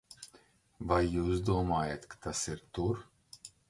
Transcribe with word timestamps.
Vai 0.93 0.99
jūs 1.17 1.45
domājat, 1.51 2.11
ka 2.15 2.21
tas 2.29 2.45
ir 2.57 2.69
tur? 2.79 3.09